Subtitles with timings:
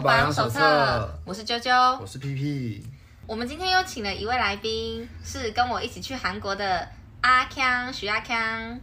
[0.00, 1.14] 动保养手册。
[1.26, 2.82] 我是啾啾，我是屁屁。
[3.26, 6.88] 我们今天又请了一位来宾，是跟我一起去韩国的
[7.20, 8.80] 阿康徐阿康。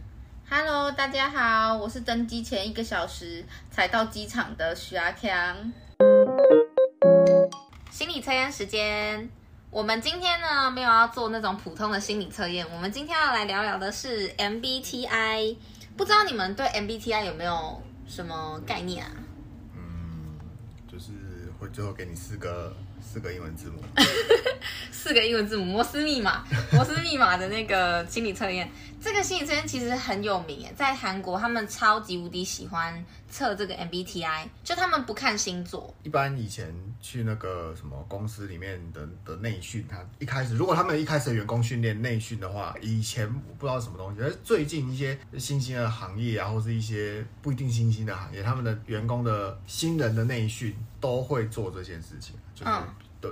[0.48, 5.72] Hello，大家好，我是登机前一个小时才到机场的徐阿康。
[7.90, 9.28] 心理测验时间，
[9.70, 15.56] 我们今天呢没有要做那种普通的心理测验，我们今天要来聊聊的是 MBTI。
[15.96, 19.10] 不知道你们对 MBTI 有没有什么概念啊？
[20.98, 21.12] 就是
[21.60, 23.80] 会最后给你四个四个英文字母，
[24.90, 28.68] 四个英文字母摩斯密码，摩斯密码的那个心理测验。
[29.00, 32.92] 这个心理测验其实很有名诶，在韩国他们超级无敌喜欢
[33.30, 35.94] 测这个 MBTI，就他们不看星座。
[36.02, 52.70] 一般以前去那个什么公司里面的的内训，他一开始如果他们一开始的员工训练内训的话，以前不知道什么东西，但是最近一些新兴的行业啊，或是一些不一定新兴的行业，他们的员工的新人的内训都会做这件事情，就是。
[52.70, 52.84] 嗯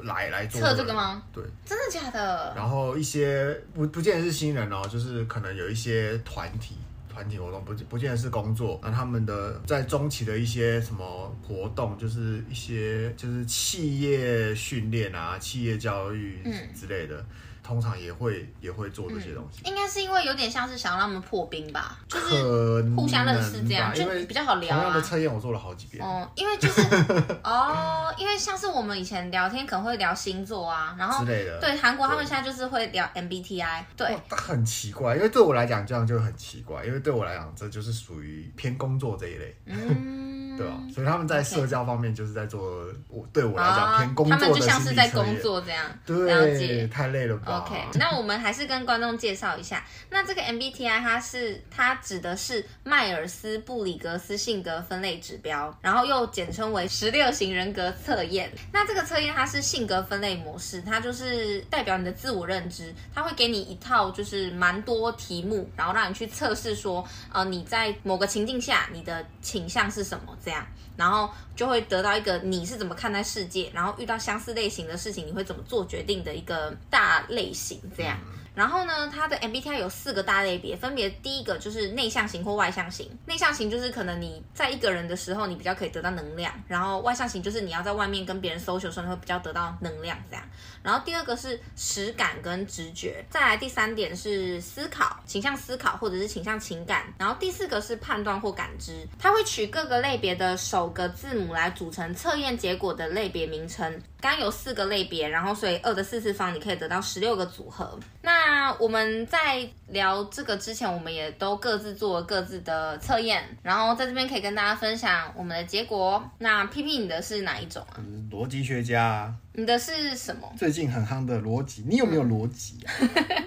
[0.02, 1.22] 来来做测这个吗？
[1.32, 2.52] 对，真的假的？
[2.56, 6.74] 然后一些不不见得是新人哦，就是可能有一些团体
[7.16, 16.38] 团体活动，不不见得是工作，那他们的在中期的一些什么活动，就是一些就是企业训练啊、企业教育
[16.74, 17.16] 之类的。
[17.20, 17.26] 嗯
[17.66, 24.80] 通常也会也会做这些东西，嗯、应该是因为有点像是想要让他们破冰吧，就是互相认识这样，就比较好聊啊。
[24.80, 26.04] 同样的测验我做了好几遍。
[26.04, 26.80] 哦，因为就是
[27.42, 31.58] 哦，因为像是我们以前聊天可能会聊星座啊，然后之类的。
[31.58, 34.16] 对，韩国他们现在就是会聊 MBTI，对。
[34.30, 39.56] 很奇怪，因为对我来讲这样就很奇怪，因为对我来讲这就是属于偏工作这一类。
[39.66, 40.54] 嗯。
[40.56, 44.40] 对啊，所以他们在社交方面就是在做我对我来讲偏工作的。
[44.40, 46.86] 他们就像是在工作这样，对。
[46.86, 58.52] 太累了吧？OK，那我们还是跟观众介绍一下， 那这个 MBTI 它是它指的是迈尔斯布里格斯性格分类指标，然后又简称为十六型人格测验。
[58.72, 70.36] 那这个测验它是性格分类模式，它就是代表你的自我认知，它会给你一套就是蛮多题目，然后让你去测试说，呃，你在某个情境下你的倾向是什么。
[70.44, 70.64] 这样，
[70.96, 78.18] 然后就会得到一个你是怎么看待世界，然后遇到相似类型的事情，你会怎么做决定的一个大类型，这样。
[78.56, 83.06] 然后呢，它的 MBTI 有四个大类别，分别第一个就是内向型或外向型。
[83.26, 90.42] 内向型就是可能你在一个人的时候，你比较可以得到能量；然后外向型就是你要在外面跟别人 social 时候，你会比较得到能量这样。
[90.82, 97.04] 然后第二个是实感跟直觉，再来第三点是思考，倾向思考或者是倾向情感。
[97.18, 99.06] 然后第四个是判断或感知。
[99.18, 104.00] 它会取各个类别的首个字母来组成测验结果的类别名称。
[104.18, 107.98] 刚刚有四个类别，然后所以二的四次方你可以得到十六个组合。
[108.22, 108.45] 那
[108.78, 116.22] 我们在聊这个之前，我们也都各自做了各自的测验，然后在这边可以跟大家分享我们的结果。
[116.38, 117.96] 那 P P 你的是哪一种啊？
[118.30, 119.32] 逻辑学家。
[119.52, 120.52] 你的是什么？
[120.58, 122.92] 最近很夯的逻辑，你有没有逻辑啊？
[123.00, 123.24] 嗯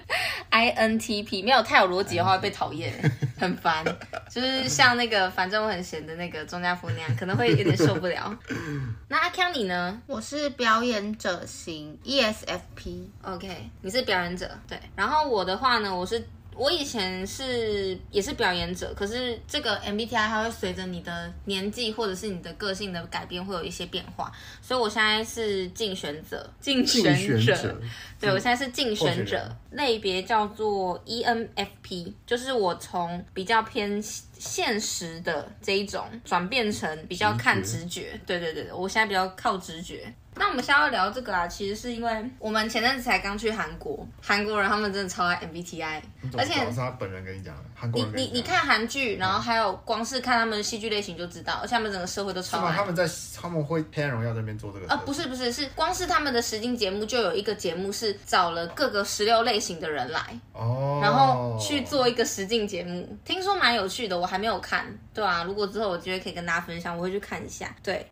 [0.50, 2.92] I N T P 没有太有逻辑的话会被讨厌，
[3.40, 3.84] 很烦。
[4.28, 8.38] 就是像那个反正我很闲的那个钟家福那样，可能会有点受不了。
[9.08, 10.00] 那阿康你呢？
[10.06, 13.10] 我是表演者型 E S F P。
[13.22, 14.78] OK，你是表演者，对。
[14.94, 16.22] 然后我的话呢，我是。
[16.60, 27.80] 我以前是也是表演者，可是这个 MBTI 它会随着你的年纪或者是你的个性的改变会有一些变化，所以我现在是竞选者，竞选者，选者
[28.20, 38.20] 对，我现在是竞选者，类别叫做 ENFP，就是我从比较偏现实的这一种转变成比较看直觉，直觉。
[38.26, 40.12] 对对对，我现在比较靠直觉。
[40.36, 46.00] 那我们现在要聊这个啊，其实是因为我们前阵子才刚去韩国，韩国人他们真的超爱 MBTI，
[46.38, 52.74] 而且是他本人跟你讲，韩国人你你你看韩剧，然后还有光是看他们的戏剧类型就知道，而且他们整个社会都超爱。
[52.74, 53.06] 他们在
[53.38, 54.88] 他们会《黑暗荣耀》这边做这个？
[54.88, 60.20] 啊，不是不是，是光是他们的实境节目就有一个节目是找了各个十六类型的人来，
[60.52, 68.06] 哦，然后去做一个实境节目，听说蛮有趣的，我还没有看，对啊，如果之后有机会可以跟大家分享，我会去看一下，对。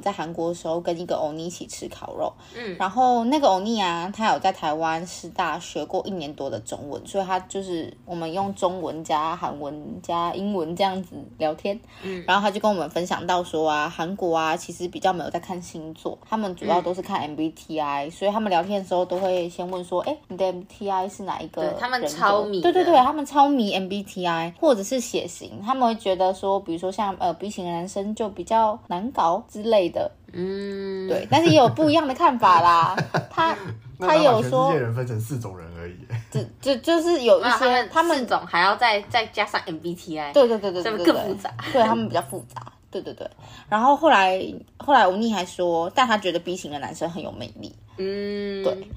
[0.00, 21.72] 在韩国的时候跟一个欧尼一起吃烤肉，嗯，然后那个欧尼啊，他有在台湾师大学过一年多的中文，所以他就是我们用中文加韩文加英文这样子聊天，嗯，然后他就跟我们分享到说啊，韩国啊其实比较没有在看星座，他们主要都是看 MBTI，嗯，所以他们聊天的时候都会先问说，哎，你的 MBTI 是哪一个？
[21.80, 29.80] 他们超迷，对对对，他们超迷 MBTI 或者是血型，他们会觉得说，比如说像呃 B 型的男生就比较难搞之类。
[29.90, 29.99] 的，
[30.32, 32.96] 嗯，对，但是也有不一样的看法啦。
[33.30, 33.56] 他
[33.98, 35.96] 他有说，全世界人分成四种人而已，
[36.30, 42.60] 就就就是有一些他们四种还要再再加上 MBTI，对对对对对，更复杂，对他们比较复杂。
[42.90, 43.28] 对对对，
[43.68, 44.42] 然后后来
[44.78, 47.72] 后来吴妮还说，但他觉得 B 型的男生很有魅力。
[47.98, 48.88] 嗯，对。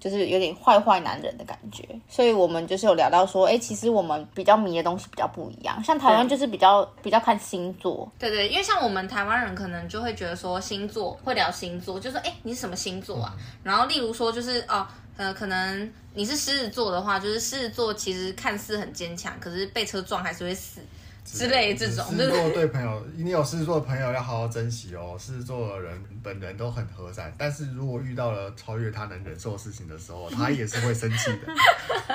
[0.00, 5.82] 就是有点坏坏男人的感觉，所以我们就是有聊到说，哎，其实我们比较迷的东西比较不一样。
[5.82, 13.34] 像台湾就是比较比较看星座，对对，因为像我们台湾人可能就会觉得说星座会聊星座，就说哎，你是什么星座啊？
[13.62, 14.86] 然后例如说就是哦，
[15.16, 20.80] 呃，可能你是狮子座的话，就是狮子座其实看似很坚强，可是被车撞还是会死。
[21.32, 25.16] 之类这种，狮子座对朋友，你有狮子座的朋友要好好珍惜哦。
[25.18, 31.52] 狮子座的人本人都很和善，但是如果遇到了超越他能忍受的事情的时候，他也是会生气的。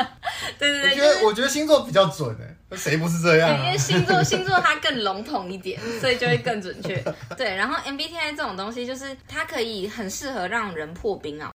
[0.57, 3.65] 对对对，我觉得、就是、我觉得星座比较准哎，谁不是这样、啊？
[3.65, 6.95] 因为星座星座它更笼统一点，所以就会更准确。
[7.37, 11.51] 对，然后 MBTI 这种东西就是它可以很适合让人破冰啊。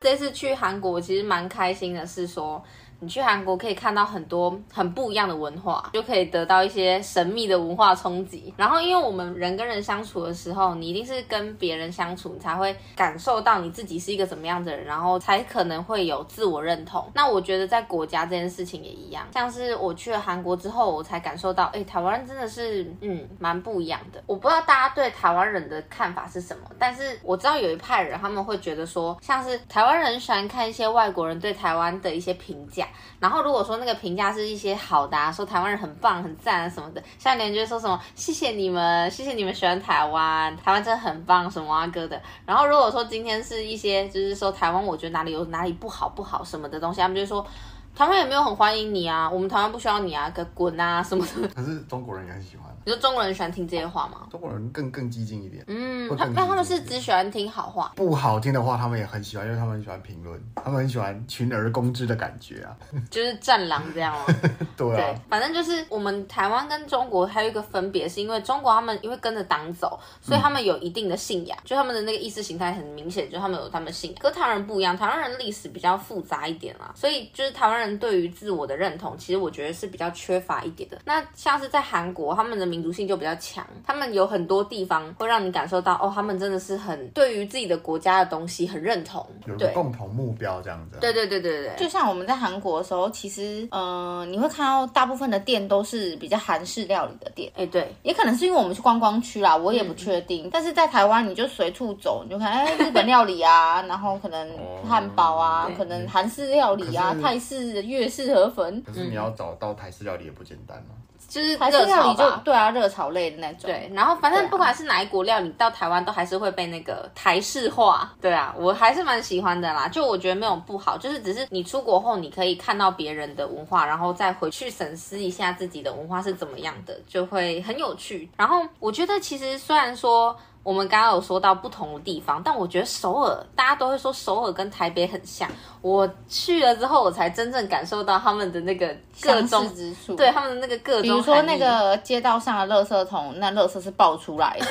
[0.00, 2.62] 这次去韩国其实蛮开心的，是说。
[3.00, 8.52] 你去韩国可以看到很多很不一样的文化，就可以得到一些神秘的文化冲击。
[8.56, 17.10] 然后，因为我们人跟人相处的时候，你一定是跟别人相处，你才会感受到你自己是一个怎么样的人，然后才可能会有自我认同。
[17.14, 24.22] 那我觉得在国家这件事情也一样，像是我去了韩国之后，我才感受到，哎，台湾人真的是，嗯，蛮不一样的。
[24.26, 32.86] 我不知道大家对台湾人的看法是什么，但是我知道有一派人他们会觉得说，像是台湾人喜欢看一些外国人对台湾的一些评价。
[33.18, 42.20] 然后如果说那个评价是一些好的啊，说台湾人很棒、很赞啊什么的，下面就会说什么谢谢你们，谢谢你们喜欢台湾，台湾真的很棒什么啊哥的。
[42.46, 47.46] 然后如果说今天是一些就是说台湾，我觉得哪里有哪里不好不好什么的东西，他们就说
[47.94, 51.48] 台湾也没有很欢迎你啊，我们台湾不需要你啊，给滚啊什么的。
[51.48, 52.74] 可是中国人也很喜欢。
[52.84, 54.26] 你说中国人喜欢听这些话吗？
[54.30, 62.76] 中国人更更激进一点，嗯，他那他们是只喜欢听好话，不好听的话他们也很喜欢，因为他们很喜欢评论，他们很喜欢群而攻之的感觉啊，
[63.10, 64.24] 就是战狼这样吗？
[64.76, 74.18] 对啊，对，反正就是我们台湾跟中国还有一个分别，是因为中国他们因为跟着党走，所以他们有一定的信仰，嗯、就他们的那个意识形态很明显，就他们有他们信仰。
[74.20, 80.98] 跟台湾人不一样，台湾人历史比较复杂一点啦，所以就是台湾人对于自我的认同，其实我觉得是比较缺乏一点的。
[81.04, 83.66] 那像是在韩国，他们的民族性就比较强。
[83.84, 90.98] 他们有很多地方会让你感受到哦，他们真的是很对于自己的国家的东西很认同，有个共同目标这样子。
[91.00, 97.50] 对对对对对，就像我们在韩国的时候，其实嗯、呃，你会看到大部分的店都是比较韩式料理的店。
[97.56, 100.46] 哎，对，也可能是因为我们去观光区啦，我也不确定。
[100.46, 104.48] 嗯、但是在台湾，你就随处走，你就看哎，日本料理啊， 然后可能
[104.88, 108.82] 汉堡啊，可能韩式料理啊，泰式、粤式河粉。
[108.86, 110.92] 可是你要找到台式料理也不简单哦。
[111.28, 113.70] 就是热炒就对啊，热炒类的那种。
[113.70, 118.12] 对，然后反正不管是哪一国料理，到台湾都还是会被那个台式化。
[118.20, 119.86] 对啊，我还是蛮喜欢的啦。
[119.88, 128.28] 就我觉得没有不好，就是只是你出国后，你可以看到别人的文化，然后再回去审视一下自己的文化是怎么样的，就会很有趣。
[128.36, 130.36] 然后我觉得其实虽然说。
[130.62, 135.48] 我们刚刚有说到不同的地方，但我觉得首尔，大家都会说首尔跟台北很像。
[135.80, 144.66] 我去了之后，我才真正感受到他们的那个各种之处，对他们的那个各种，比如说那个街道上的垃圾桶，那垃圾是爆出来的。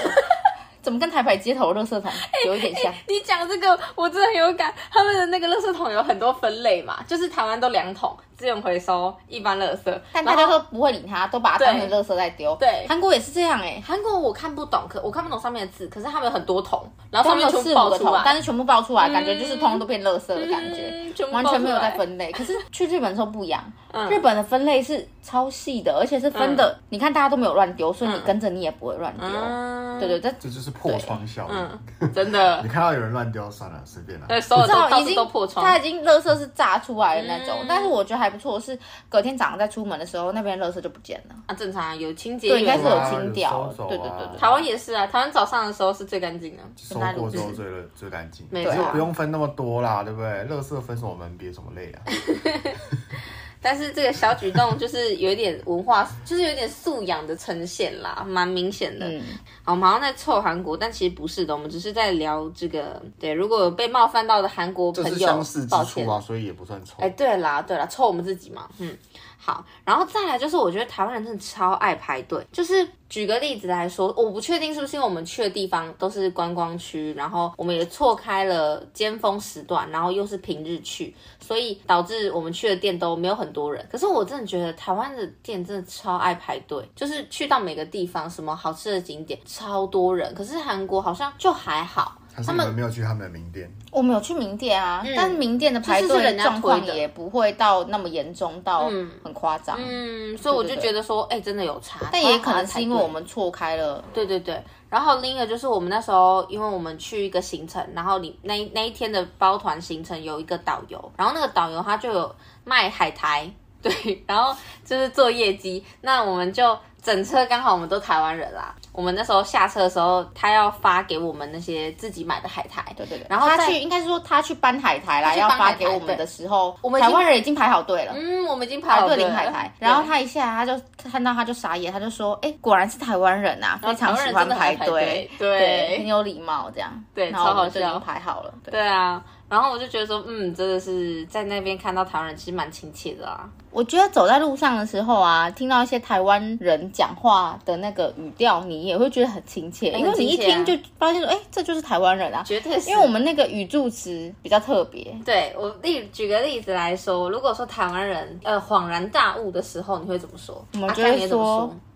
[0.81, 2.09] 怎么跟台北街头垃圾桶
[2.45, 2.83] 有一点像？
[2.85, 4.73] 欸欸、你讲这个我真的很有感。
[4.90, 12.56] 他们的那个垃圾桶有很多分类嘛，就是台湾都两桶，资源回收、一般垃圾，但大家都不会理它，都把它当成垃圾在丢。
[12.56, 13.84] 对，韩国也是这样哎、欸。
[13.86, 16.81] 韩国我看不懂，可我看不懂上面的字，可是他们有很多桶，
[17.12, 22.31] 然后上面有四五个桶，但是全部爆出来，嗯、感觉就是通通都变垃圾的感觉，嗯全完全没有在分类。
[22.31, 29.28] 可是去日本的时候不一样，嗯、日本的分类是超细的，而且是分的，嗯、你看大家都没有乱丢，所以你跟着你也不会乱丢。
[29.28, 31.69] 嗯、对对，这这就是破窗效应。
[32.00, 32.62] 嗯，真的。
[32.64, 34.26] 你看到有人乱丢，算了，随便了。
[34.30, 37.58] 对，所有都已经都破窗，它已经垃圾是炸出来的那种。
[37.62, 38.78] 嗯、但是我觉得还不错，是
[39.09, 41.36] 隔天早上再出门的时候，那边垃圾就不见了。
[41.48, 43.74] 啊，正常啊有清洁，对，应该是有清掉。
[43.78, 48.48] 对对对对，台湾也是啊，台湾早上的时候是最干净的，收过之后最最干净。
[48.50, 50.30] 没错，不用分那么多啦，对不对？
[50.50, 52.02] 垃圾分什么门别什么类啊。
[53.61, 59.07] 但是这个小举动就是有一点文化，就是有点素养的呈现啦，蛮明显的。
[59.09, 59.21] 嗯、
[59.63, 63.01] 好，我们好像在臭韩国，但其实不是的，我们只是在聊这个。
[63.19, 66.94] 对，如果有被冒犯到的韩国朋友，相似之处啊，抱歉，所以也不算臭。
[66.99, 68.97] 哎，对啦，对啦，臭我们自己嘛，嗯。
[69.42, 72.46] 好，然后再来就是，我觉得台湾人真的超爱排队。
[72.52, 83.88] 就是举个例子来说，我不确定是不是因为我们去的地方都是观光区，然后我们也错开了尖峰时段，然后又是平日去，所以导致我们去的店都没有很多人。
[83.90, 90.36] 可是我真的觉得台湾的店真的超爱排队，就是去到每个地方，什么好吃的景点超多人。
[90.36, 92.19] 可是韩国好像就还好。
[92.44, 93.72] 还是你们没有去他们的名店？
[93.92, 99.78] 我们有去名店啊，嗯但是名店的排队就是人家状况推的也不会到那么严重到嗯很夸张。
[99.80, 103.19] 嗯，所以我就觉得说，哎、真的有差，但也可能是因为我们。
[103.19, 104.02] 们错开了。
[104.14, 114.56] 对对对，然后另一个就是我们那时候，因为我们去一个行程，然后你那那一天的包团行程有一个导游，然后那个导游他就有卖海苔，对，然后
[114.86, 128.13] 就是做业绩，那我们就整车刚好我们都台湾人啦，我们那时候下车的时候，他要发给我们那些自己买的海苔，对对对，然后他去应该是说他去搬海苔啦，要发给我们的时候，我们台湾人已经排好队了。
[128.15, 129.23] 嗯，我们已经排好队了。
[129.23, 130.79] 领海苔，然后他一下他就
[131.09, 138.53] 看到他就傻眼，他就说：“哎，果然是台湾人啊，非常喜欢排队，对，很有礼貌这样。”对，然后超好笑，我已经排好了。
[138.69, 143.49] 对啊，然后我就觉得说，嗯，真的是在那边看到台湾人，其实蛮亲切的啊。
[143.71, 152.44] 我觉得走在路上的时候啊，听到一些台湾人讲话的那个语调，你也会觉得很亲切，欸因为你一听就发现说，哎，这就是台湾人啊。
[152.45, 155.15] 绝对是，因为我们那个语助词比较特别。
[155.25, 160.65] 对我例举个例子来说，如果说台湾人呃恍然大悟的时候，你会怎么说？
[160.73, 161.29] 我们就会阿干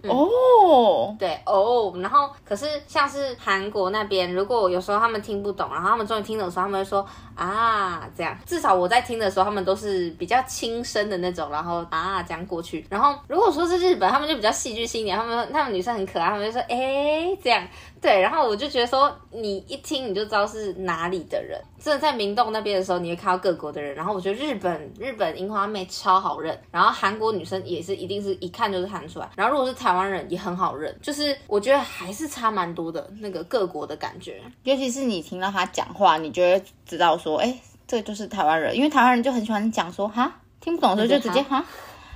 [0.10, 7.06] 哦，对哦，然后可是像是韩国那边，如果有时候他们听不懂，然后他们终于听懂的时候，他们会说
[7.36, 8.38] 啊这样。
[8.46, 12.86] 至少我在听的时候，他们都是比较轻声的那种，然后啊这样过去。
[12.90, 17.66] 然后如果说是日本，他们就比较戏剧性一点，他们他们女生很可爱，他们就说哎这样。
[18.04, 21.58] 对，然后我就觉得说，你一听你就知道是哪里的人。
[21.80, 23.96] 真的在明洞那边的时候，你会看到各国的人。
[23.96, 29.30] 然后我觉得日本日本樱花妹超好认，然后韩国女生也是一定是一看就是看出来。
[29.38, 34.42] 然后如果是台湾人也很好认，就是我觉得还是差蛮多的那个各国的感觉。
[34.64, 37.58] 尤其是你听到他讲话，你就会知道说，哎，
[37.88, 41.64] 这就是台湾人，因为台湾人就很喜欢讲说，哈，听不懂的时候就直接哈。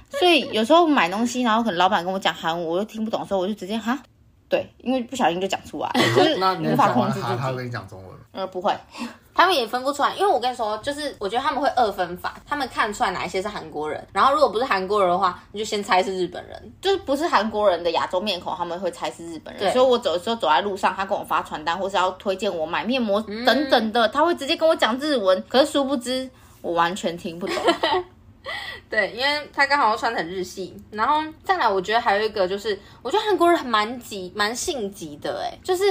[0.10, 3.98] 所以有时候买东西，然后可能老板跟我讲韩文，我又听不懂的时候，我就直接哈。
[4.50, 7.52] 对，因为不小心就讲出来，就是无法控制自他他。
[7.52, 8.74] 跟你讲中文，呃，不会，
[9.36, 16.74] 他们也分不出来，因为我跟你说，就是我觉得他们会二分法，他们看出来哪一些是韩国人，然后如果不是韩国人的话，你就先猜是日本人。
[16.82, 19.74] 就是不是韩国人的亚洲面孔，他们会猜是日本人。
[19.74, 26.30] 所以我走的时候走在路上，他跟我发传单，或是要推荐我买面膜等等的，他会直接跟我讲日文，可是殊不知
[26.62, 27.56] 我完全听不懂。
[28.90, 35.84] 对，因为他刚好穿得很日系，然后再来，我觉得还有一个就是，我觉得韩国人蛮急、蛮性急的，哎，就是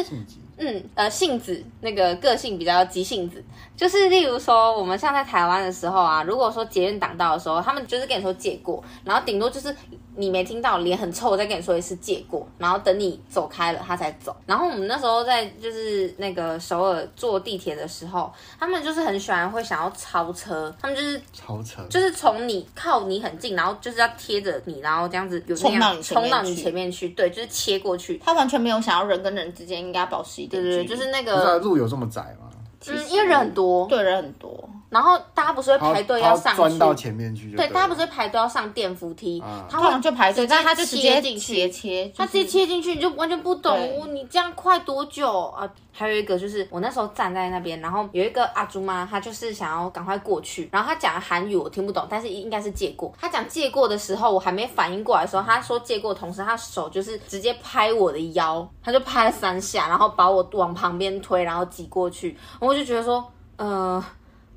[0.59, 3.45] 嗯呃性子那个个性比较急性子，
[3.77, 9.75] 就是例如说我们像在台湾的时候啊，如果说捷运挡道的时候，他们就是跟你说借过，然后顶多就是
[10.17, 14.35] 你没听到，脸很臭，我再跟你说一次借过，然后等你走开了他才走。
[14.47, 28.19] 然后我们那时候在就是那个首尔坐地铁的时候，他们就是很喜欢会想要超车，他们就是超车，就是从你靠你很近，然后就是要贴着你，然后这样子有冲到你前面冲到你去前面去，对，就是切过去。
[28.25, 32.51] 他完全没有想要人跟人之间应该保持一点距离，对对，就是那个，路有这么窄吗？
[32.89, 34.69] 嗯，因为人很多，对人很多。
[34.97, 37.73] 然后大家不是会排队要上去，钻到前面去就对，了。
[37.75, 41.55] 大家不是会排队要上电扶梯，他通常会就排队，但他就直接切进去。
[41.55, 44.11] 切切，他直接切进去，你就完全不懂对。
[44.11, 45.49] 你这样快多久？
[45.49, 45.71] 啊？
[45.93, 53.13] 还有一个就是我那时候站在那边，然后有一个阿朱妈，她就是想要赶快过去，然后她讲韩语我听不懂，但是应该是借过。
[53.19, 63.25] 她讲借过的时候，我还没反应过来的时候，她说借过同时，她手就是直接拍我的腰，她就拍了三下，然后把我往旁边推，然后挤过去，我就觉得说，
[63.57, 64.05] 呃，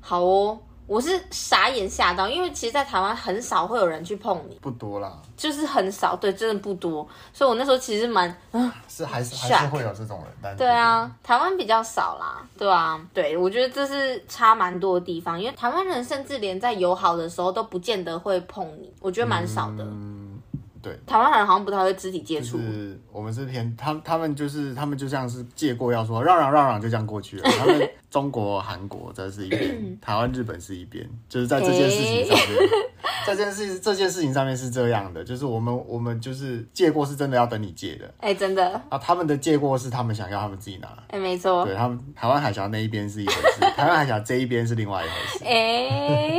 [0.00, 0.58] 好哦。
[0.86, 7.06] 我是傻眼吓到，因为其实，在台湾很少会有人去碰你，不多啦，就是很少，对，真的不多。
[7.32, 19.84] 所以我那时候其实蛮，嗯，是还是还是会有这种人，但是对啊，台湾比较少啦，对啊，对，我觉得这是差蛮多的地方，因为台湾人甚至连在友好的时候都不见得会碰你，我觉得蛮少的。
[19.84, 20.40] 嗯，
[20.82, 20.98] 对。
[21.06, 27.48] 台湾人好像不太会肢体接触，就是我们是偏他他们就是他们就像是借过要说让让让让就这样过去了。
[27.48, 32.68] 他们中国、韩国这是一边， 台湾、日本是一边，就是在这件事情上面，
[33.24, 46.38] 在 这件事这件事情上面是这样的，就是我们我们就是借过是真的要等你借的，哎、真的，啊，他们的借过是他们想要他们自己拿，哎、没错，对他们台湾海峡那一边是一回事， 台湾海峡这一边是另外一回事，哎、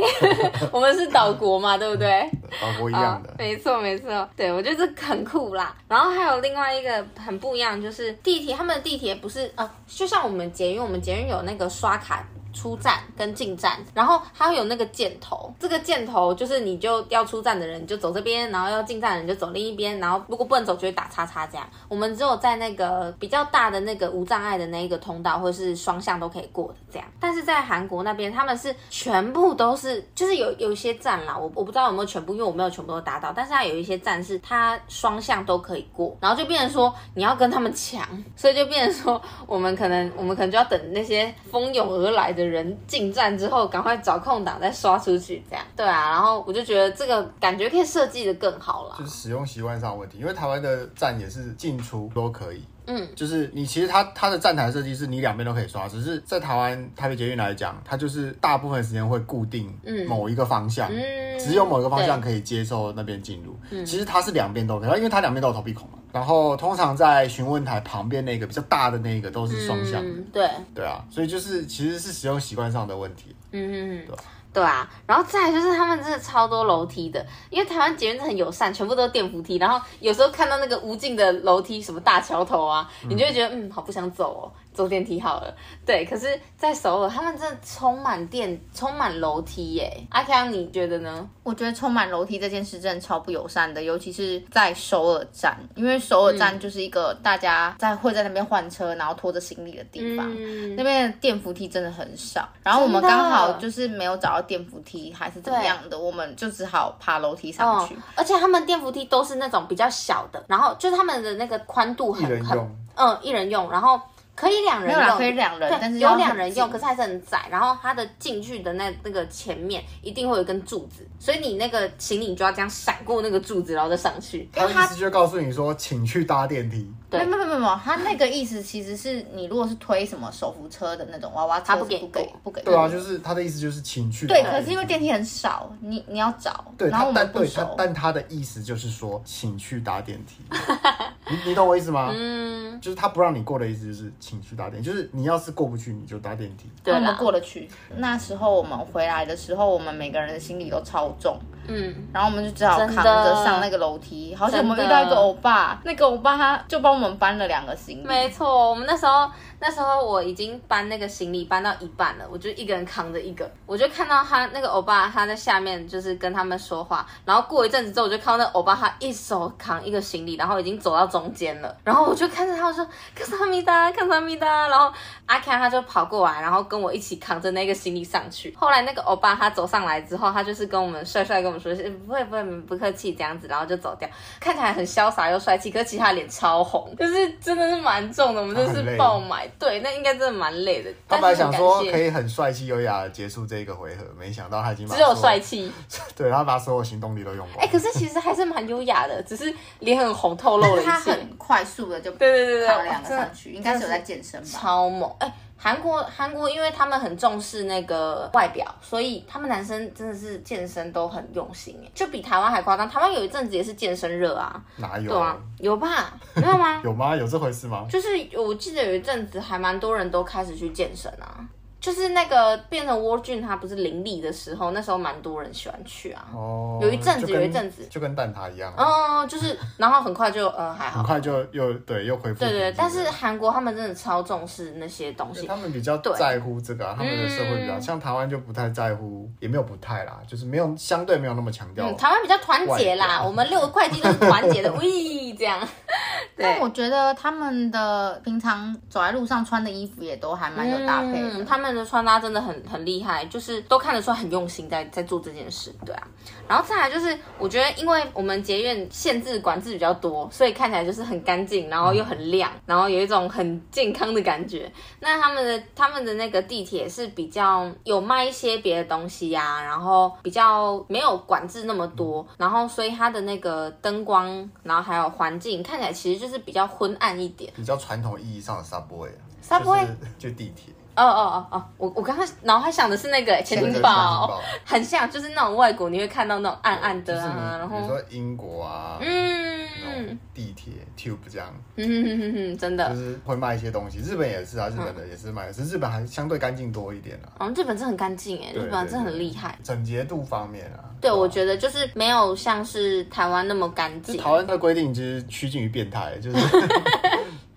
[0.70, 2.28] 我们是岛国嘛，对不对？
[2.60, 3.30] 岛国一样的。
[3.30, 3.34] 啊。
[3.38, 5.74] 没错没错，对我觉得这很酷啦。
[5.88, 21.66] 然后还有另外一个很不一样，就是地铁，他们的地铁不是啊、呃，就像我们捷运，我们捷运有那个刷卡出站跟进站，然后它会有那个箭头，这个箭头就是你就要出站的人就走这边，然后要进站的人就走另一边，然后如果不能走就会打叉叉这样。
[21.88, 38.06] 我们只有在那个比较大的那个无障碍的那一个通道或者是双向都可以过的这样，但是在韩国那边他们是全部都是，就是有有一些站啦，我我不知道有没有全部，因为我没有全部都达到，但是它有一些站是它双向都可以过，然后就变成说你要跟他们抢，
[38.36, 45.64] 所以就变成说我们可能我们可能就要等那些蜂拥而来的人进站之后，赶快找空档再刷出去这样。
[45.76, 52.62] 对啊，然后我就觉得这个感觉可以设计的更好了，就是使用习惯上的问题，因为台湾的站也是进出都可以。
[52.84, 59.72] 嗯，就是你其实它它的站台设计是你两边都可以刷，只是在台湾台北捷运来讲，它就是大部分时间会固定
[60.08, 63.56] 某一个方向，嗯，只有某一个方向可以接受那边进入。
[63.70, 65.98] 嗯，其实它是两边都可以，因为它两边都有投币孔嘛。
[66.12, 73.34] 然后通常在询问台旁边那个比较大的那个都是双向，嗯，对，对啊，所以就是其实是使用习惯上的问题。
[73.52, 74.16] 嗯嗯嗯，对。
[74.54, 79.56] 对啊，然后再来就是他们真的超多楼梯的，因为台湾捷运很友善，全部都是电扶梯。
[79.56, 84.52] 然后有时候看到那个无尽的楼梯，什么大桥头啊，你就会觉得嗯，嗯，好不想走哦。
[84.74, 86.04] 坐电梯好了，对。
[86.04, 90.06] 可是，在首尔，他们真的充满电，充满楼梯耶。
[90.10, 91.28] 阿康，你觉得呢？
[91.42, 100.26] 我觉得充满楼梯这件事真的超不友善的，尤其是在首尔站，因为首尔站就是一个大家在会在那边换车，然后拖着行李的地方。
[100.38, 107.98] 嗯、那边的电扶梯真的很少，然后我们刚好就是没有找到电扶梯，还是怎么样的，我们就只好爬楼梯上去、哦。
[108.14, 112.58] 而且他们电扶梯都是那种比较小的，然后就是他们的那个宽度很很，
[112.94, 114.00] 嗯，一人用，然后。
[114.42, 117.46] 可以两人用，可以两人，对但是有两人用，可是还是很窄。
[117.48, 124.50] 然后它的进去的那那个前面一定会有一根柱子，所以你那个行李就要这样闪过那个柱子，然后再上去。
[124.52, 126.92] 他的意思就告诉你说，请去搭电梯。
[127.08, 132.62] 对，没有没有没有，他那个意思其实是你如果是推什么手扶车的那种娃娃车，他不给不给不给。
[132.62, 134.26] 对啊，就是他的意思就是请去。
[134.26, 136.64] 对，可是因为电梯很少，你你要找。
[136.76, 137.60] 对，然后我们不熟。
[137.60, 140.42] 但对，但他的意思就是说，请去搭电梯。
[141.32, 142.10] 你你懂我意思吗？
[142.12, 146.70] 嗯，就是他不让你过的意思就是请去搭电梯，就是你要是过不去，你就搭电梯。
[146.84, 147.68] 对，我们过得去。
[147.96, 151.38] 那时候我们回来的时候，我们每个人的行李都超重。
[151.68, 154.34] 嗯，然后我们就只好扛着上那个楼梯。
[154.34, 158.06] 好像我们遇到一个欧巴，那个欧巴他就帮我们搬了两个行李。
[158.06, 159.30] 没错，我们那时候
[159.64, 172.84] 那时候我已经搬那个行李搬到一半了，我就一个人扛着一个，我就看到他那个欧巴他在下面就是跟他们说话，然后过一阵子之后，我就看到那欧巴他一手扛一个行李，然后已经走到中间了，然后我就看着他我说
[173.14, 174.92] 卡萨米达卡萨米达，然后
[175.26, 178.52] 阿卡他就跑过来，然后跟我一起扛着那个行李上去。
[178.58, 181.72] 后来那个欧巴他走上来之后，他就是跟我们帅帅跟我们说
[182.04, 184.08] 不会不会不客气这样子，然后就走掉，
[184.40, 189.48] 看起来很潇洒又帅气，可是其实他脸超红，就是真的是蛮重的，我们真的是爆买。
[189.58, 190.90] 对，那应该真的蛮累的。
[191.08, 195.70] 他本来想说可以很帅气优雅的结束这一个回合，没想到他已经只有帅气。
[196.16, 197.58] 对，他把所有行动力都用光。
[197.58, 200.90] 哎、欸，可是其实还是蛮优雅的，只是脸很红，透露了一些。
[200.90, 204.46] 他很快速的就对对对对跑两个上去，应该是有在健身吧？
[204.50, 205.10] 超猛！
[205.18, 205.32] 哎、欸。
[205.62, 212.88] 韩国韩国，因为他们很重视那个外表，所以他们男生真的是健身都很用心，就比台湾还夸张。
[212.90, 215.12] 台湾有一阵子也是健身热啊，哪有？
[215.12, 216.12] 对啊，有吧？
[216.34, 216.80] 没有吗？
[216.82, 217.14] 有吗？
[217.14, 217.86] 有这回事吗？
[217.88, 221.46] 就是我记得有一阵子还蛮多人都开始去健身啊。
[221.82, 226.24] 就是那个变成 World Gym，它不是林立的时候，那时候蛮多人喜欢去啊。
[226.32, 226.78] 哦。
[226.80, 228.72] 有一阵子，有一阵子，就跟蛋挞一样。
[228.76, 230.98] 哦，就是，然后很快就，呃，还好。
[230.98, 232.38] 很快就又对又恢复。
[232.38, 235.44] 对对，但是韩国他们真的超重视那些东西。
[235.48, 241.92] 他们比较在乎这个，他们的社会比较像台湾就不太在乎，也没有不太啦，就是没有相对没有那么强调。
[241.94, 245.58] 台湾比较团结啦，我们六个会计都是团结的， 喂，这样。
[246.38, 251.71] 但我觉得他们的平常走在路上穿的衣服也都还蛮有搭配的，他们。
[251.74, 256.06] 的穿搭真的很很厉害，就是都看得出来很用心在在做这件事，对啊。
[256.48, 264.70] 然后再来就是，我觉得因为我们捷运限制管制比较多，所以看起来就是很干净，然后又很亮，然后有一种很健康的感觉。
[265.00, 279.86] 那他们的他们的那个地铁是比较有卖一些别的东西呀、啊，然后比较没有管制那么多，然后所以它的那个灯光，然后还有环境看起来其实就是比较昏暗一点，比较传统意义上的 subway 啊，subway
[280.18, 280.74] 就地铁。
[280.94, 293.98] 哦哦哦哦，我我刚刚脑海想的是那个潜艇堡， 很像，就是那种外国你会看到那种暗暗的啊，然后比如说英国啊，嗯，地铁 tube 这样，嗯哼哼哼，真的，就是会卖一些东西。
[293.98, 297.46] 日本也是啊，日本的也是卖，只是日本还相对干净多一点啊。
[297.46, 304.18] 哦，日本真的很干净哎，日本真的很厉害，整洁度方面啊，对，我觉得就是没有像是台湾那么干净。
[304.20, 306.36] 台湾的规定其实趋近于变态，就是。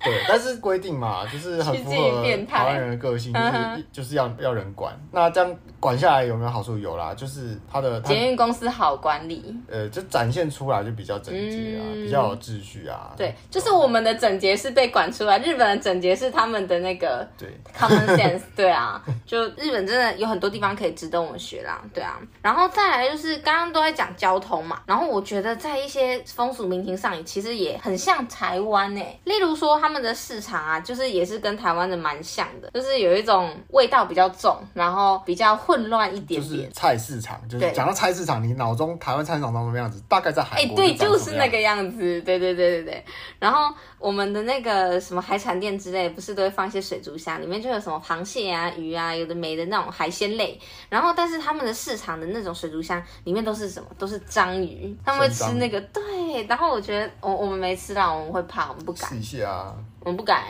[0.06, 4.98] 对， 但是规定嘛，就是很符合台湾人的个性，就是就是要要人管。
[5.12, 6.78] 那这样管下来有没有好处？
[6.78, 13.13] 有啦，就是他的捷运公司好管理，呃，就展现出来就比较整洁啊，嗯、比较有秩序啊。
[13.15, 18.41] 对，就是我们的整洁是被管出来，日本的整洁是他们的那个对 common sense。
[18.56, 21.82] 对啊，就日本真的有很多地方可以值得我们学啦。
[21.94, 29.20] 对啊，然后再来就是刚刚都在讲交通嘛，然后我觉得在一些风俗民情上，其实也很像台湾诶、欸。
[29.24, 36.41] 例如说他们的市场啊，就是也是跟台湾的蛮像的，就是有一种味道比较重，然后比较混乱一点点。
[36.41, 40.01] 就是菜市场，就是讲到菜市场，你脑中台湾菜市场长什么样子？
[40.08, 40.73] 大概在韩国。
[40.73, 42.21] 哎，对，就是那个样子。
[42.21, 43.05] 对对对对对。
[43.39, 50.60] 然后我们的那个什么海产店之类，不是都会放一些水族箱，里面就有什么螃蟹啊、鱼啊，有的没的那种海鲜类。
[50.89, 53.89] 然后，但是他们的市场的那种水族箱里面都是什么？
[53.97, 55.79] 都是章鱼，他们会吃那个。
[55.81, 56.43] 对。
[56.47, 59.10] 然后我觉得我我们没吃到，我们会怕，我们不敢。
[59.10, 59.75] 试一下啊。
[60.06, 60.44] 我不敢，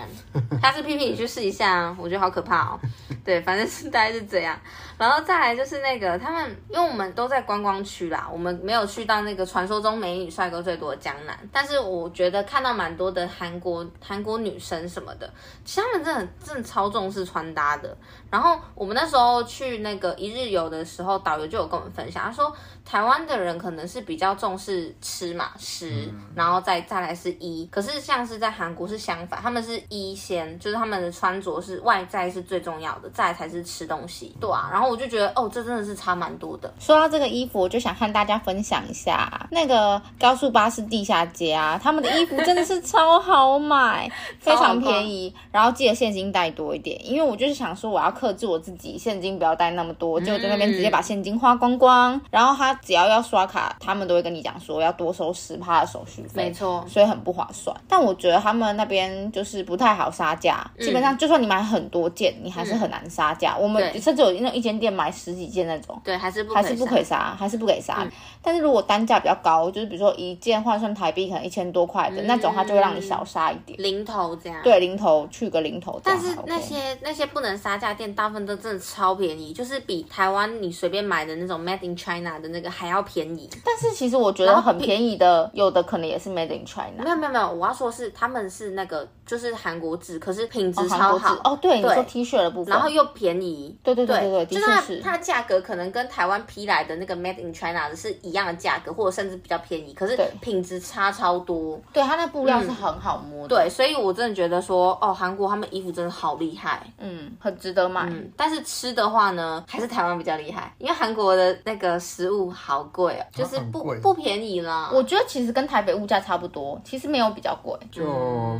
[0.62, 2.80] 他是屁屁你去试一下啊，我觉得好可怕哦。
[3.24, 4.60] 对，反正是大概是这样。
[4.98, 11.38] 然后再来就是那个他们，因为我们都在观光区啦，我们没有去到那个传说中美女帅哥最多的江南。
[11.52, 15.32] 但是我觉得看到蛮多的韩国韩国女生什么的，
[15.64, 17.96] 其实他们真的真的超重视穿搭的。
[18.32, 22.54] 然后我们那时候去那个一日游的时候，导游就有跟我们分享，他说
[22.84, 27.68] 台湾的人可能是比较重视吃嘛，食，然后再再来是衣。
[27.72, 29.36] 可是像是在韩国是相反。
[29.42, 34.70] 他们是一先，就是他们的穿着是外在是最重要的，再才是吃东西，对啊。
[34.72, 36.74] 然后我就觉得，哦，这真的是差蛮多的。
[36.80, 45.34] 说到这个衣服，我就想和大家分享一下那个高速巴士地下街啊，他们的衣服真的是超好买， 非常便宜。
[45.52, 52.14] 然后记得现金带多一点，因为我就是想说，我要克制我自己，现金不要带那么多，就在那边直接把现金花光光。
[52.16, 57.76] 嗯、然后他只要要刷卡，他们都会跟你讲说要多收十趴的手续费，没错，所以很不划算。
[57.88, 59.06] 但我觉得他们那边。
[59.32, 63.58] 就是不太好杀价，基本上就算你买很多件，你还是很难杀价。
[63.58, 68.08] 我们甚至有那一间店买十几件那种，对，还是不还是不可以杀，还是不给杀。
[68.42, 74.62] 但是如果单价比较高，就是比如说一件换算台币可能一千多块的那种，它就会让你小杀一点，零头这样。
[74.64, 76.00] 对，零头去个零头。
[76.04, 83.50] 但是那些那些不能杀价店，大部分都真的超便宜，就是比台湾你随便买的那种 Made in China 的那个还要便宜。
[83.66, 87.04] 但是其实我觉得很便宜的，有的可能也是 Made in China。
[87.04, 89.96] 没有没有没有，我要说是他们是那个就是韩国。
[90.20, 101.80] 可是品质超好哦，对，你说 T 恤的部分，然后又便宜，对对对对对，就是它它的价格可能跟台湾批来的那个 Made in China 的是一样的价格，或者甚至比较便宜，可是品质差超多。
[101.94, 108.12] 对，它那布料是很好摸的，对，所以我真的觉得说，哦，韩国他们衣服真的好厉害，嗯，很值得买。
[108.38, 114.90] 但是吃的话呢，还是台湾比较厉害，因为韩国的那个食物好贵哦，就是不不便宜啦。
[114.94, 118.04] 我觉得其实跟台北物价差不多，其实没有比较贵，就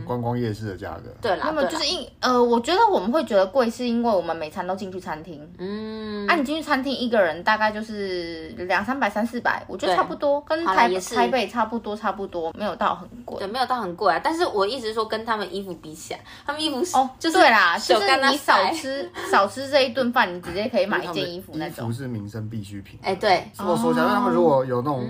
[0.06, 1.10] 观光夜市的价格。
[1.22, 1.46] 对啦。
[1.46, 5.48] 那么就是因呃，我觉得我们会觉得贵，是因为我们每餐都进去餐厅。
[5.60, 5.95] 嗯，
[6.28, 13.38] 啊，你进去餐厅一个人大概就是两三百、三四百，我觉得差不多，跟台台北差不多，差不多，没有到很贵。
[13.40, 14.20] 对，没有到很贵啊。
[14.24, 21.88] 但是我意思是说，跟他们衣服比起来，他们衣服是哦，就是对啦，就是你少吃少吃这一顿饭，你直接可以买一件衣服那种。
[21.88, 23.00] 衣服是民生必需品。
[23.04, 23.44] 哎，对。
[23.60, 25.08] 我说，假如他们如果有那种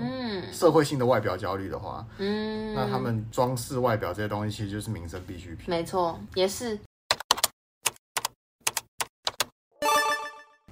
[0.52, 5.64] 社会性的外表焦虑的话，嗯，那他们装饰外表这些东西，其实就是民生必需品。
[5.66, 6.78] 没错，也是。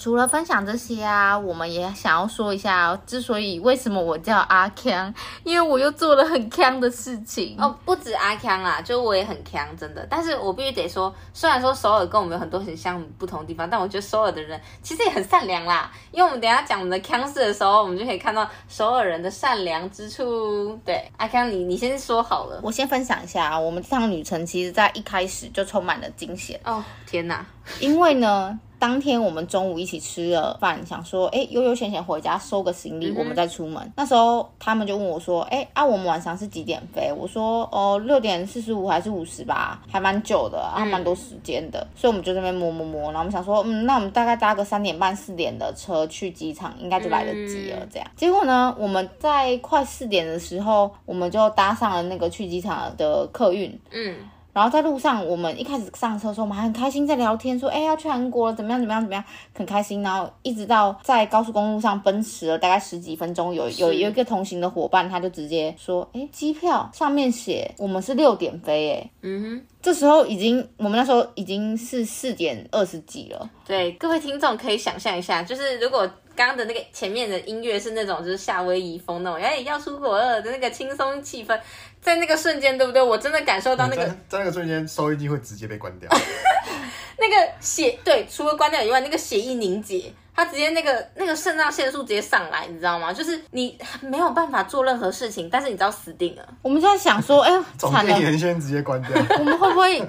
[0.05, 5.15] 除了分享这些啊，我们也想要说一下，之所以为什么我叫阿康，
[5.45, 10.07] 因为我又做了很康的事情哦，不止阿康啦，就我也很康，真的。
[10.11, 15.91] 但是我必须得说，虽然说首尔跟我们有很多很像不同的地方，但我觉得首尔的人其实也很善良啦。
[16.13, 20.79] 因为我们等一下讲我们的康事的时候，我们就可以看到首尔人的善良之处。
[20.85, 27.47] 对，阿康，你你先说好了，我先分享一下啊，我们这趟旅程其实在一开始就充满了惊险哦，天哪！
[27.81, 28.61] 因为呢。
[28.79, 33.93] 当天我们中午一起吃了饭，想说，哎，悠悠闲闲回家收个行李，我们再出门。
[33.97, 37.13] 那时候他们就问我说，哎，啊，我们晚上是几点飞？
[37.17, 41.87] 我说，哦，六点四十五还是五十吧，还蛮久的，还蛮多时间的。
[41.95, 47.87] 所以我们就在那边摸摸摸，然后我们想说，嗯，那我们大概搭个三点半四点的车去机场，应该就来得及了。
[47.91, 53.79] 这样，结果呢，我们在快四点的时候，我们就搭上了那个去机场的客运。
[53.91, 54.17] 嗯。
[54.55, 60.01] 然后在路上，我们一开始上车的时候，我们还很开心在聊天，说，哎，要去韩国了，怎么样，怎么样，怎么样，很开心。
[60.01, 69.67] 然后一直到在高速公路上奔驰了大概十几分钟，有有有一个同行的伙伴，他就直接说，哎，机票上面写我们是六点飞，哎，嗯哼。
[69.83, 73.51] 这时候已经，我们那时候已经是四点二十几了。
[73.67, 81.61] 对，各位听众可以想象一下，就是如果刚刚的那个前面的音乐是那种就是夏威夷风那种，哎，要出国了的那个轻松气氛，
[82.05, 83.03] 在那个瞬间，对不对？
[83.03, 86.09] 我真的感受到那个，在，在那个瞬间，收音机会直接被关掉。
[87.17, 93.11] 那个血，对，除了关掉以外，那个血液凝结，它直接那个那个肾上腺素直接上来，你知道吗？
[93.11, 96.47] 就是你没有办法做任何事情，但是你知道死定了。
[96.61, 100.03] 我们现在想说，哎呀，总电源先直接关掉， 我们会不会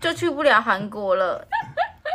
[0.00, 1.46] 就去不了韩国了？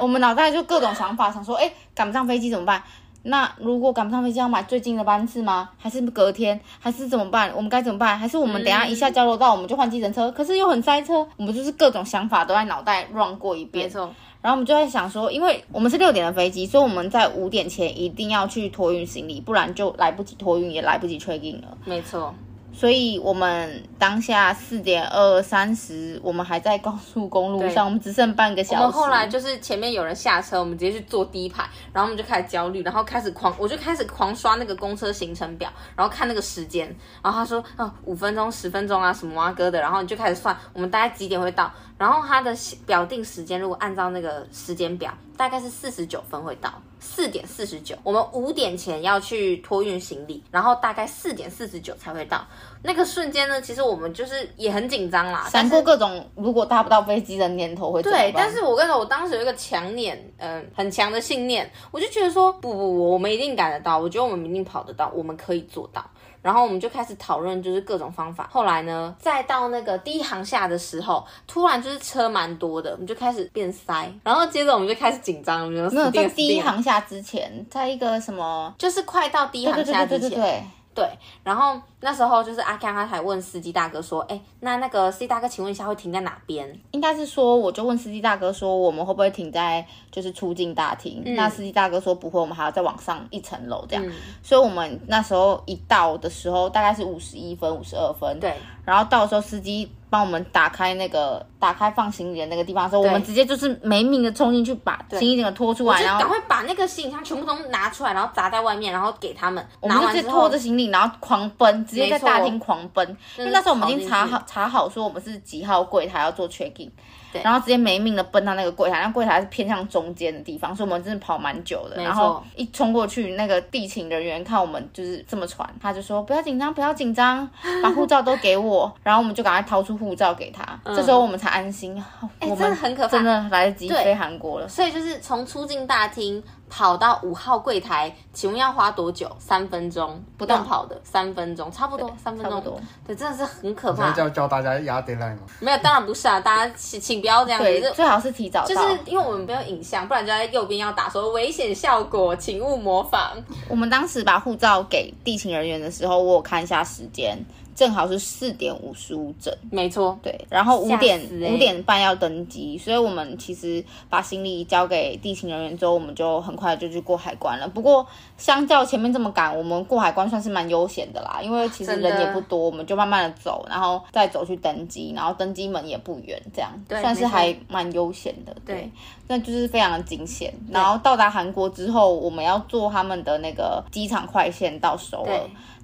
[0.02, 2.82] 我们脑袋就各种想法，想说，哎，赶不上飞机怎么办？
[3.24, 5.70] 那如果赶不上飞机，要买最近的班次吗？
[5.78, 6.60] 还是隔天？
[6.80, 7.52] 还是怎么办？
[7.56, 8.18] 我们该怎么办？
[8.18, 10.32] 还是我们等下一下交流道，我们就换计程车？
[10.32, 13.86] 可是又很塞车，我们就是各种想法都在脑袋 run 过一遍。
[13.86, 14.14] 没错。
[14.42, 21.78] 然后我们就在想说，因为我们是六点的飞机，所以我们在五点前一定要去托运行李，不然就来不及托运，也来不及 check in 了。
[21.84, 22.34] 没错。
[22.72, 28.82] 所以我们当下四点二三十，我们还在高速公路上，我们只剩半个小时。
[28.82, 36.88] 我们后来就是前面有人下车，我们直接去坐第一排，然后我们就开始焦虑，然后开始狂，我就开始狂刷那个公车行程表，然后看那个时间，
[37.22, 42.56] 然后他说啊五分钟、十分钟啊什么啊哥的，然后你就开始算我们大概几点会到，然后他的
[42.86, 46.72] 表定时间如果按照那个时间表，大概是四十九分会到。
[47.00, 52.46] 四点四十九，我们五点前要去托运行李，然后大概四点四十九才会到。
[52.84, 58.02] 那个瞬间呢，其实我们就是也很紧张啦，闪过各种如果搭不到飞机的念头会。
[58.02, 66.06] 对，但是我跟你说，我当时有一个强念，嗯、呃，很强的信念，我就觉得说，不不不，我们一定赶得到，我觉得我们一定跑得到，我们可以做到。
[66.42, 68.48] 然后我们就开始讨论，就是各种方法。
[68.52, 74.12] 后来呢，再到那个第一行下的时候，突然就是车蛮多的，我们就开始变塞。
[74.24, 80.30] 然后接着我们就开始紧张，没有在第一行下之前，在一个什么，就是快到第一行下之前。
[80.30, 80.64] 对对对对对对。
[80.92, 81.08] 对，
[81.44, 94.06] 然后那时候就是阿康他才问司机大哥说：“哎，那那个司机大哥，请问一下会停在哪边？”应该是说，我就问司机大哥说：“我们会不会停在就是出境大厅？”嗯、那司机大哥说：“不会，我们还要再往上一层楼这样。
[94.06, 98.40] 嗯”所以我们那时候一到的时候，大概是五十一分、五十二分。
[98.40, 99.92] 对，然后到的时候，司机。
[100.12, 109.64] 帮我们打开那个打开放行李的那个地方的时候，我们直接就是没命的冲进去把行李整个拖出来，然后赶快把那个行李箱全部都拿出来，然后砸在外面，然后给他们。
[109.80, 113.18] 我们就拖着行李，然后狂奔，直接在大厅狂奔。
[113.38, 116.92] 因为那时候我们已经查好查好说我们是几号柜台要做 check in。
[117.32, 122.02] 对，然后直接没命的奔到那个柜台，那柜台是偏向中间的地方，所以我们真的跑蛮久的。
[122.02, 127.48] 然后一冲过去，那个地勤人员看我们就是这么喘，他就说不要紧张，不要紧张，
[127.84, 128.92] 把护照都给我。
[129.04, 131.96] 然后我们就赶快掏出护照给他，嗯、这时候我们才安心。
[132.40, 134.68] 哎、欸，真的很可怕，真的来得及飞韩国了。
[134.68, 136.44] 所以就是从出境大厅。
[136.70, 139.30] 跑到五号柜台，请问要花多久？
[139.40, 142.80] 三分钟，不动跑的三分钟，差不多三分钟。
[143.06, 144.12] 对，真的是很可怕。
[144.12, 145.42] 叫教大家压 deadline 吗？
[145.60, 147.94] 没有，当然不是啊，大家请请不要这样子。
[147.96, 148.66] 最好是提早。
[148.66, 153.32] 就是因为我们没有影像，不然就在右边要打说危险效果，请勿模仿。
[153.68, 157.38] 我们当时把护照给地勤人员的时候，我有看一下时间。
[157.80, 161.18] 正好是四点五十五整，没错，对，然后五点
[161.50, 167.66] 五点半要登机，所以我们其实把行李交给地勤人员之后，我们就很快就去过海关了。
[167.70, 168.06] 不过
[168.38, 178.54] 相较前面这么赶，我们过海关算是蛮悠闲的啦，因为其实人也不多，我们就慢慢的走，然后再走去登机，然后登机门也不远，这样算是还蛮悠闲的。
[178.66, 178.92] 对，
[179.30, 180.54] 那就是非常的惊险。
[180.70, 185.40] 然后到达韩国之后，我们要坐他们的那个机场快线到首尔。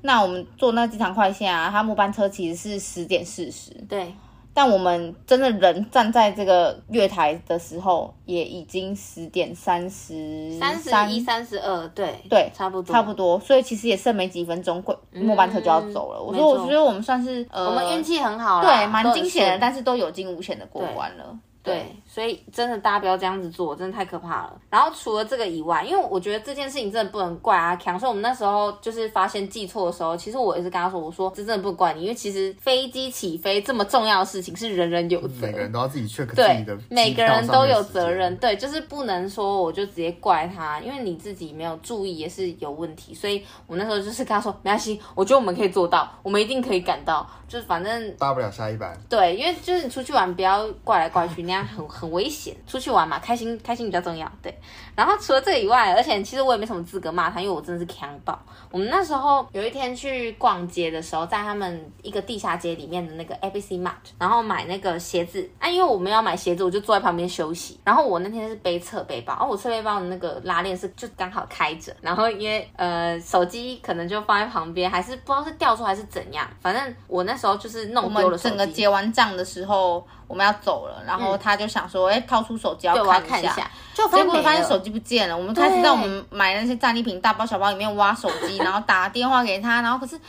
[0.05, 3.71] 那我们坐那机场快线啊，它末班车其实是十点四十。
[3.89, 4.13] 对。
[4.57, 13.37] 但我们真的人站在这个月台的时候，也已经十点三十、三十一、三十二，对对，差不多差不多。
[13.37, 16.19] 所以其实也剩没几分钟，过末班车就要走了。
[16.21, 21.37] 嗯、我说，我觉得我们算是呃，我们运气很好，对，蛮惊险的，但是都有惊无险的过关了。
[21.65, 24.61] 对，所以真的大家不要这样子做，真的太可怕了。
[24.69, 43.13] 然后除了这个以外，因为我觉得这件事情真的不能怪阿强，所以我们那时候就是发现记错的时候，其实我也是跟他说，我说这真的不怪你，因为其实飞机起飞这么重要的事情是人人有责，每个人都要自己 check 自己的，每个人都有责任，对，就是不能说我就直接怪他，因为你自己没有注意也是有问题。
[43.13, 48.95] 所以我那时候就是跟他说，没关系，我觉得我们可以做到，我们一定可以赶到，就是反正大不了下一班。
[49.09, 52.55] 对，因为就是你出去玩不要怪来怪去，那 样很很危险。
[52.65, 54.29] 出去玩嘛，开心开心比较重要。
[54.41, 54.53] 对，
[54.95, 58.37] 然后除了这个以外，而且其实我也没什么资格骂他，因为我真的是强暴。
[58.71, 65.47] 我们那时候有一天去逛街的时候，在他们一个地下街里面的那个 ABC Mart，然后买那个鞋子。
[65.59, 67.79] 啊，因为我们要买鞋子，我就坐在旁边休息。
[67.83, 71.95] 然后我那天是背侧背包，哦，我侧背包的那个拉链是就刚好开着。
[72.01, 76.47] 然后因为呃手机可能就放在旁边，还是不知道是掉出来还是怎样。
[76.59, 78.49] 反正我那时候就是弄丢了手机。
[78.49, 80.05] 整个结完账的时候。
[80.27, 85.37] 我们要走了，然后他就想说，哎、嗯，掏出手机要看一下，看一下就结果发现手机不见了。
[85.37, 90.19] 我们开始在我们买的那些战利品大包小包里面挖手机，然后打电话给他，然后可是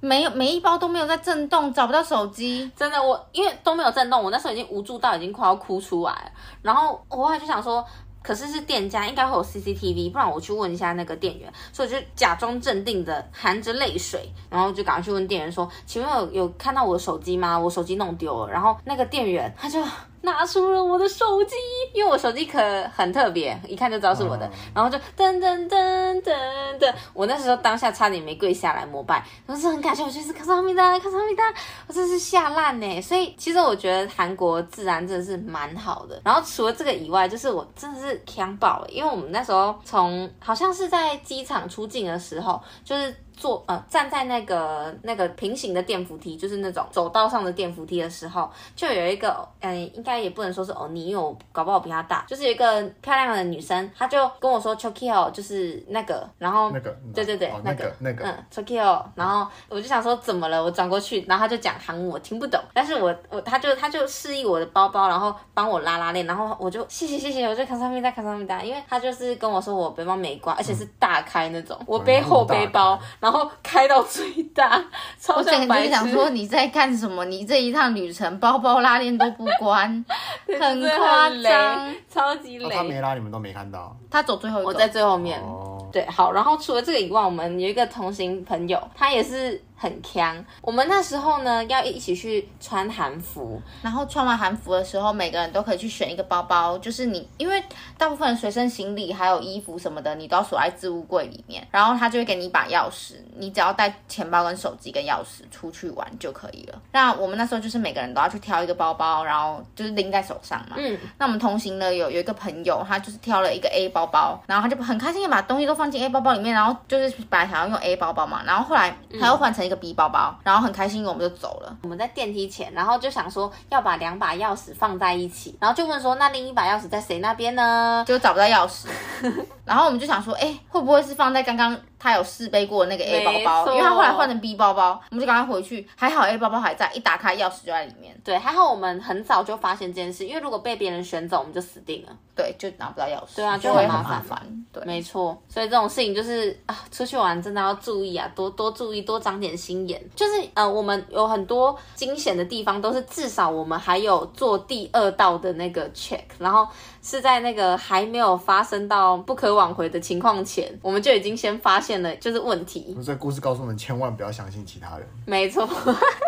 [0.00, 2.70] 没有，每一包都没有在震动，找不到手机。
[2.76, 6.30] 真的，我因为都没有震动，我那时候已经无助到已经快要哭出来了。
[6.62, 7.84] 然后我后来就想说。
[8.26, 11.52] 可是是店家应该会有 CCTV，不然我去问一下那个店员。
[11.72, 17.56] 所以我就假装镇定的含着泪水，然后就赶快去问店员说：“请问有有看到我的手机吗？
[17.56, 19.80] 我手机弄丢了。”然后那个店员他就。
[20.26, 21.54] 拿出了我的手机，
[21.94, 22.58] 因为我手机壳
[22.94, 24.44] 很特别，一看就知道是我的。
[24.46, 31.44] 嗯、然后就噔噔噔噔噔，我那时候当下差点没跪下来膜拜，我是很感谢，我就是卡萨米达，卡萨米达，
[31.86, 33.00] 我真是吓烂呢。
[33.00, 36.20] 所以其实我觉得韩国治安真的是蛮好的。
[36.24, 43.14] 然后除了这个以外，就是我真的是强爆了，因为我们那时候从好像是在机场出境的时候，就是。
[43.36, 57.92] 坐呃站在那个那个平行的电扶梯，就是那种走道上的电扶梯的时候，就有一个嗯、呃，应该也不能说是欧尼，因为我搞不好比他大，就是有一个漂亮的女生，她就跟我说 Chokyo 就是那个，然后那个对对对、哦、那个。
[57.98, 72.98] 那个嗯 Chokyo，然后我就想说怎么了，我转过去，然后她就讲韩文，我听不懂，但是我我她就她就示意我的包包，然后帮我拉拉链，然后我就谢谢谢谢，我就卡萨米在卡萨米达，因为她就是跟我说我背包没关，而且是大开那种，嗯、我背后背包。
[73.26, 74.80] 然后开到最大，
[75.18, 75.88] 超像白痴。
[75.88, 77.24] 我想说你在干什么？
[77.24, 80.04] 你这一趟旅程包包拉链都不关，
[80.60, 82.68] 很夸张，超级累。
[82.72, 83.96] 他没拉，你们都没看到。
[84.08, 85.40] 他走最后一个，我在最后面。
[85.40, 86.30] 哦、对，好。
[86.30, 89.60] 然后除了这个以外，我们有一个同行朋友，他也是。
[89.78, 97.62] 很强，我们那时候呢要一起去穿韩服，然后穿完韩服的时候，每个人都可以去选一个包包，就是你，因为
[97.98, 106.80] 大部分随身行李还有衣服什么的，你都要锁在置物柜里面，然后他就会给你一把钥匙，你只要带钱包跟手机跟钥匙出去玩就可以了。
[106.92, 110.76] 那我们那时候就是每个人都要去挑一个包包，然后就是拎在手上嘛。
[110.78, 110.98] 嗯。
[111.18, 119.65] 那我们同行的有有一个朋友，他就是挑了一个 A 包包，然后他就很开心的把东西都放进 A 包包里面，然后就是本来想要用 A 包包嘛，然后后来他又换成。
[119.66, 121.76] 一个 B 包包，然后很开心，我们就走了。
[121.82, 128.04] 我们在电梯前，然后就想说要把两把钥匙放在一起，然后就问说，那另一把钥匙在谁那边呢？
[128.06, 128.86] 就找不到钥匙，
[129.66, 131.76] 然后我们就想说，哎，会不会是放在刚刚？
[131.98, 135.86] 他有试背过那个 A 包包，因为他后来换成 B 包包，我们就赶快回去。
[135.96, 138.16] 还好 A 包包还在，一打开钥匙就在里面。
[138.24, 142.12] 对，还好我们很早就发现这件事，因为如果被别人选走，我们就死定了。
[142.34, 143.36] 对，就拿不到钥匙。
[143.36, 144.38] 对啊，就很麻烦。
[144.70, 145.40] 对，没错。
[145.48, 150.02] 所以这种事情就是啊，出去玩真的要注意啊，多多注意，多长点心眼。
[150.14, 156.68] 就是呃，我们有很多惊险的地方，都是至少我们还有做第二道的那个 check，然后
[157.06, 162.96] 是在那个还没有发生到不可挽回的情况前，我们就已经先发现了就是问题。
[163.04, 165.06] 这个故事告诉我们，千万不要相信其他人。
[165.24, 165.64] 没错，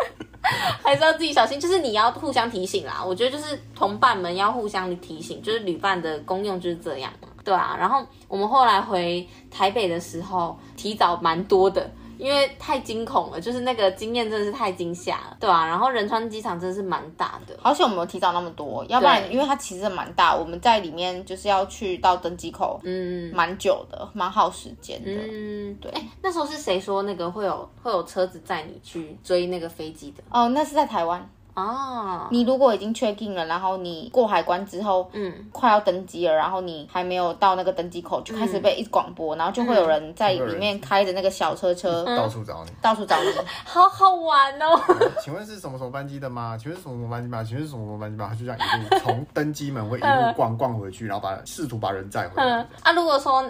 [0.81, 1.59] 还是要自己小心。
[1.59, 3.03] 就是你要互相提醒啦。
[3.05, 7.27] 我觉得就是同伴们要互相提醒，就是旅伴的功用就是这样嘛。
[7.43, 11.91] 对啊，然后我们后来回台北的时候，提早蛮多的。
[12.19, 25.89] 因为太惊恐了，就是那个经验真的是太惊吓了，对啊，然后仁川机场真的是蛮大的，好险我们有提早那么多，要不然因为它其实蛮大，我们在里面就是要去到登机口，嗯，蛮久的，蛮耗时间的，嗯，对。
[25.93, 30.21] 哎，那时候是谁说那个会有会有车子载你去追那个飞机的？
[30.29, 31.27] 哦，那是在台湾。
[31.59, 43.29] 哦，你如果已经 check in 了，然后你过海关之后，嗯，快要登机了，然后你还没有到那个登机口，就开始被一直广播，然后就会有人在里面开着那个小车车到处找你，到处找你，
[43.65, 44.79] 好好玩哦。
[45.21, 46.57] 请问是什么什么班机的吗？
[46.59, 47.43] 请问是什么什么班机吗？
[47.43, 48.31] 请问是什么什么班机吗？
[48.39, 52.65] 就这样一路从登机门会一路逛逛回去，然后把试图把人载回来。
[52.81, 53.43] 啊，如果说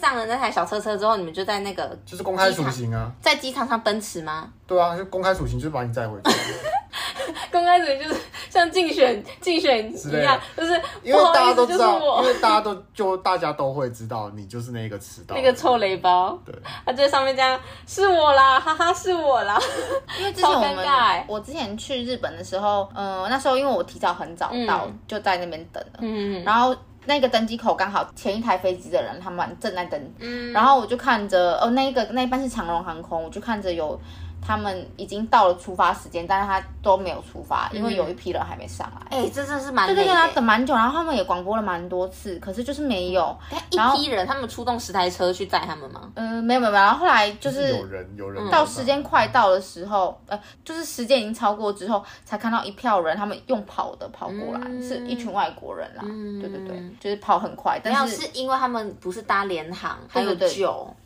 [0.00, 4.50] 上了那台小车车之后，你们就在那个就是公开处刑啊，在机场上奔驰吗？
[4.66, 6.30] 对啊，就公开处刑，就是把你载回去。
[7.50, 16.38] 公开处刑就是像竞选竞选一样，就是因为大家都知道，因为大家都就大家都会知道你就是那个迟到那个臭雷包。
[16.44, 19.58] 对，他在上面这样是我啦，哈哈，是我啦。
[20.18, 25.98] 因为之前我们我之前去日本的时候，嗯，那时候因为我提早很早到，就在那边等了。
[26.00, 26.74] 嗯，然后
[27.04, 33.98] 那个登机口刚好前一台飞机的人他们正在登，嗯，然后我就看着哦，那一个那一班是长荣航空，我就看着有。
[34.46, 39.16] 他们已经到了出发时间，但是他都没有出发，因为有一批人还没上来。
[39.16, 39.86] 哎、欸，这真是蛮。
[39.86, 43.36] 对对对，他等蛮久，然后他们也广播了蛮多次，可是就是没有。
[43.72, 46.10] 然后一批人，他们出动十台车去载他们吗？
[46.14, 46.84] 嗯、呃，没有没有没有。
[46.84, 56.02] 然后后来就是，就是有人有人到时间快到的时候，呃，就是时间已经超过之后，才看到一票人，他们用跑的跑过来，嗯、是一群外国人啦。
[56.06, 60.36] 嗯、对对对，就是跑很快，但是是因为他们不是搭联航，还有酒。
[60.38, 61.05] 对对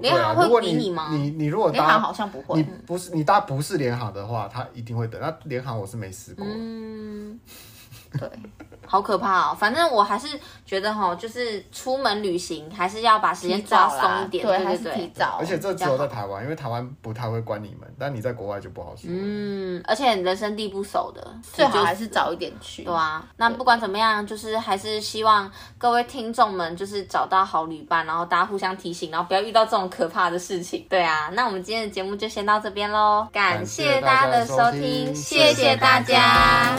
[0.00, 1.08] 联行会比你吗？
[1.12, 2.56] 你你如果搭联航好像不会。
[2.56, 5.20] 你不是你搭不是联航的话，他一定会等。
[5.20, 6.44] 那联航我是没试过。
[6.48, 7.38] 嗯，
[8.18, 8.30] 对。
[8.86, 9.56] 好可怕哦！
[9.58, 10.28] 反正我还是
[10.64, 15.36] 觉得哈，就是出门旅行还是要把时间抓松一点，对对对，提早。
[15.38, 19.04] 而且这只有在台湾，因为台湾不太会关你们，但你在国外就不好说。
[19.08, 22.84] 嗯，而且人生地不熟的，最好还是早一点去。
[22.84, 30.86] 对啊，那不管怎么样，就是还是希望各位听众们就是找到好旅伴，然后大家互相提醒，然后不要遇到这种可怕的事情。
[30.88, 36.76] 对啊，那我们今天的节目就先到这边喽，感谢大家的收听，谢谢大家。